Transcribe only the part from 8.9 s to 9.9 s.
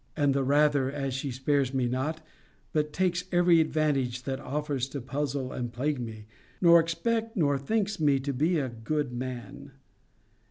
man.